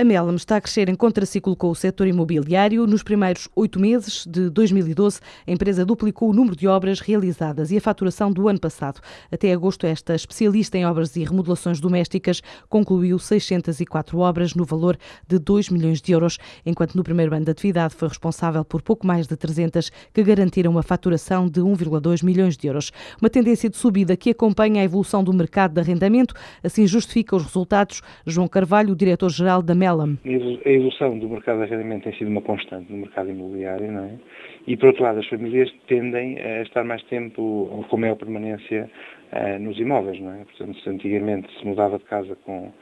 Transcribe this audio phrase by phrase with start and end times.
[0.00, 2.86] A Melam está a crescer em contraciclo com o setor imobiliário.
[2.86, 7.76] Nos primeiros oito meses de 2012, a empresa duplicou o número de obras realizadas e
[7.76, 8.98] a faturação do ano passado.
[9.30, 14.96] Até agosto, esta especialista em obras e remodelações domésticas concluiu 604 obras no valor
[15.28, 19.06] de 2 milhões de euros, enquanto no primeiro ano de atividade foi responsável por pouco
[19.06, 22.90] mais de 300 que garantiram uma faturação de 1,2 milhões de euros.
[23.20, 27.42] Uma tendência de subida que acompanha a evolução do mercado de arrendamento, assim justifica os
[27.42, 30.18] resultados João Carvalho, diretor-geral da Melam
[30.64, 34.18] a evolução do mercado de arrendamento tem sido uma constante no mercado imobiliário, não é?
[34.66, 38.90] E, por outro lado, as famílias tendem a estar mais tempo com maior permanência
[39.32, 40.44] uh, nos imóveis, não é?
[40.44, 42.72] Portanto, se antigamente se mudava de casa com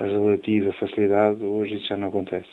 [0.00, 2.48] a relativa facilidade, hoje isso já não acontece.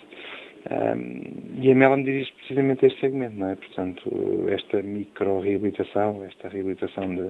[0.71, 3.55] Um, e a Mela me dirige precisamente a este segmento, não é?
[3.55, 7.29] Portanto, esta micro-reabilitação, esta reabilitação de,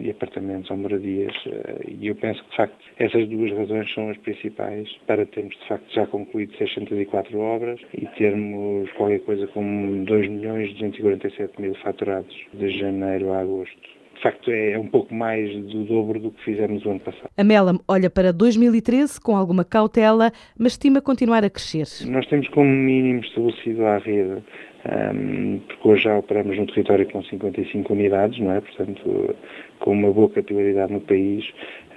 [0.00, 4.10] de, apartamentos ou moradias, uh, e eu penso que, de facto, essas duas razões são
[4.10, 10.04] as principais para termos, de facto, já concluído 604 obras e termos qualquer coisa como
[10.04, 15.50] 2 milhões 247 mil faturados de janeiro a agosto de facto é um pouco mais
[15.66, 17.30] do dobro do que fizemos o ano passado.
[17.36, 21.86] A Melam olha para 2013 com alguma cautela, mas estima continuar a crescer.
[22.06, 24.42] Nós temos como mínimo estabelecido à rede,
[24.84, 28.60] um, porque hoje já operamos no território com 55 unidades, não é?
[28.60, 29.34] Portanto,
[29.80, 31.44] com uma boa capilaridade no país.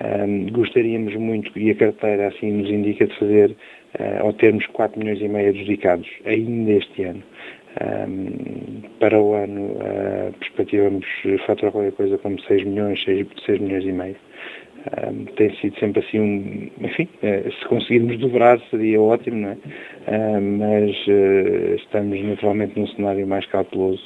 [0.02, 3.52] Um, gostaríamos muito, e a carteira assim nos indica, de fazer
[4.00, 7.24] uh, ou termos 4 milhões e meio adjudicados ainda este ano.
[7.80, 11.06] Um, para o ano uh, perspectivamos
[11.46, 14.16] faturar qualquer coisa como 6 milhões, 6, 6 milhões e meio.
[14.88, 19.58] Um, tem sido sempre assim um, enfim, uh, se conseguirmos dobrar seria ótimo, não é?
[20.08, 24.02] Uh, mas uh, estamos naturalmente num cenário mais cauteloso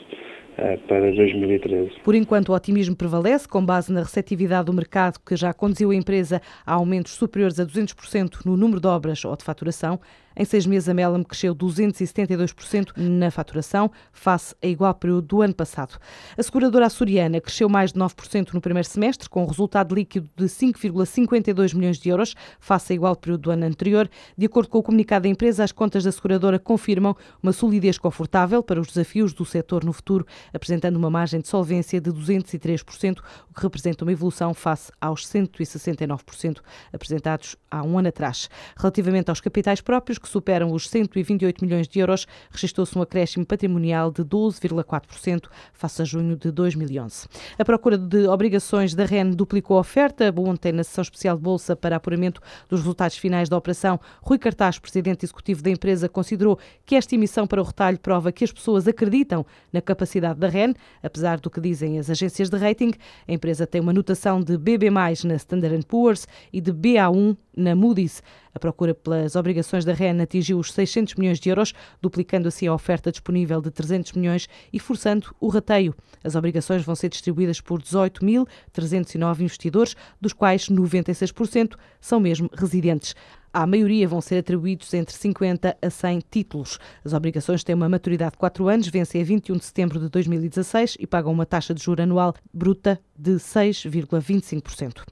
[0.87, 1.99] para 2013.
[2.03, 5.95] Por enquanto, o otimismo prevalece, com base na receptividade do mercado que já conduziu a
[5.95, 9.99] empresa a aumentos superiores a 200% no número de obras ou de faturação.
[10.35, 15.53] Em seis meses, a Melam cresceu 272% na faturação, face a igual período do ano
[15.53, 15.99] passado.
[16.37, 20.45] A seguradora açoriana cresceu mais de 9% no primeiro semestre, com um resultado líquido de
[20.45, 24.09] 5,52 milhões de euros, face a igual período do ano anterior.
[24.37, 28.63] De acordo com o comunicado da empresa, as contas da seguradora confirmam uma solidez confortável
[28.63, 33.19] para os desafios do setor no futuro, apresentando uma margem de solvência de 203%,
[33.49, 36.59] o que representa uma evolução face aos 169%
[36.93, 38.49] apresentados há um ano atrás.
[38.77, 44.11] Relativamente aos capitais próprios, que superam os 128 milhões de euros, registrou-se um acréscimo patrimonial
[44.11, 47.27] de 12,4% face a junho de 2011.
[47.57, 50.33] A procura de obrigações da REN duplicou a oferta.
[50.37, 54.79] Ontem, na sessão especial de Bolsa para apuramento dos resultados finais da operação, Rui Cartaz,
[54.79, 58.87] presidente executivo da empresa, considerou que esta emissão para o retalho prova que as pessoas
[58.87, 62.91] acreditam na capacidade da REN, apesar do que dizem as agências de rating.
[63.27, 68.21] A empresa tem uma notação de BB+, na Standard Poor's e de BA1 na Moody's.
[68.53, 72.73] A procura pelas obrigações da REN atingiu os 600 milhões de euros, duplicando assim a
[72.73, 75.95] oferta disponível de 300 milhões e forçando o rateio.
[76.23, 83.15] As obrigações vão ser distribuídas por 18.309 investidores, dos quais 96% são mesmo residentes.
[83.53, 86.79] À maioria vão ser atribuídos entre 50 a 100 títulos.
[87.03, 90.95] As obrigações têm uma maturidade de 4 anos, vencem a 21 de setembro de 2016
[90.97, 95.03] e pagam uma taxa de juro anual bruta de 6,25%.